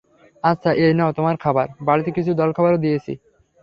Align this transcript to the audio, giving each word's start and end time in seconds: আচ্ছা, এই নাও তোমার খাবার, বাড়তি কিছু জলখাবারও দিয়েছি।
আচ্ছা, 0.43 0.69
এই 0.83 0.93
নাও 0.93 1.11
তোমার 1.17 1.35
খাবার, 1.43 1.67
বাড়তি 1.81 2.09
কিছু 2.17 2.31
জলখাবারও 2.39 2.83
দিয়েছি। 2.85 3.13